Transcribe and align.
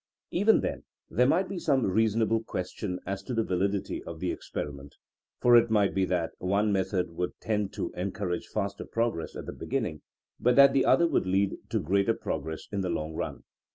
Even 0.31 0.61
then 0.61 0.83
there 1.11 1.27
might 1.27 1.47
be 1.47 1.59
some 1.59 1.85
reasonable 1.85 2.43
ques 2.43 2.71
tion 2.71 2.99
as 3.05 3.21
to 3.21 3.35
the 3.35 3.43
validity 3.43 4.03
of 4.03 4.19
the 4.19 4.31
experiment, 4.31 4.95
for 5.39 5.55
it 5.55 5.69
might 5.69 5.93
be 5.93 6.05
that 6.05 6.31
one 6.39 6.73
method 6.73 7.11
would 7.11 7.39
tend 7.39 7.71
to 7.73 7.93
en 7.93 8.11
courage 8.11 8.47
faster 8.47 8.83
progress 8.83 9.35
at 9.35 9.45
the 9.45 9.53
beginning, 9.53 10.01
but 10.39 10.55
that 10.55 10.73
the 10.73 10.85
other 10.85 11.05
would 11.05 11.27
lead 11.27 11.55
to 11.69 11.79
greater 11.79 12.15
progress 12.15 12.67
in 12.71 12.81
the 12.81 12.89
long 12.89 13.13
run. 13.13 13.43